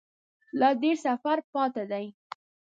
لا 0.59 0.69
ډیر 0.81 0.95
سفر 1.05 1.37
پاته 1.53 1.83
دی 1.91 2.05